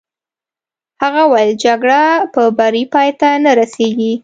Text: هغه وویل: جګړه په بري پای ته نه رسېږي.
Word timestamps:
هغه 1.01 1.23
وویل: 1.27 1.51
جګړه 1.65 2.01
په 2.33 2.41
بري 2.57 2.83
پای 2.93 3.09
ته 3.19 3.29
نه 3.43 3.51
رسېږي. 3.59 4.13